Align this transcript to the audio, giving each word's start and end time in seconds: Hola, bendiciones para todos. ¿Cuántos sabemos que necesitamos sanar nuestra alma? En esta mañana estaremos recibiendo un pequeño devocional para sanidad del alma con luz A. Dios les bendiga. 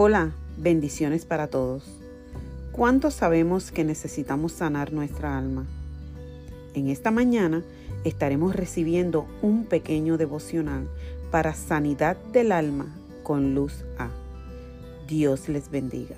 Hola, 0.00 0.30
bendiciones 0.56 1.24
para 1.24 1.48
todos. 1.48 1.82
¿Cuántos 2.70 3.14
sabemos 3.14 3.72
que 3.72 3.82
necesitamos 3.82 4.52
sanar 4.52 4.92
nuestra 4.92 5.36
alma? 5.36 5.66
En 6.74 6.88
esta 6.88 7.10
mañana 7.10 7.64
estaremos 8.04 8.54
recibiendo 8.54 9.26
un 9.42 9.64
pequeño 9.64 10.16
devocional 10.16 10.88
para 11.32 11.52
sanidad 11.52 12.16
del 12.32 12.52
alma 12.52 12.86
con 13.24 13.56
luz 13.56 13.84
A. 13.98 14.08
Dios 15.08 15.48
les 15.48 15.68
bendiga. 15.68 16.14